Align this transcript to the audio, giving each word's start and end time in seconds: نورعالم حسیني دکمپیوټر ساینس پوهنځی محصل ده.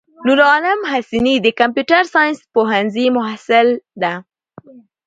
نورعالم 0.25 0.79
حسیني 0.91 1.35
دکمپیوټر 1.47 2.03
ساینس 2.13 2.39
پوهنځی 2.53 3.05
محصل 3.17 3.67
ده. 4.01 4.13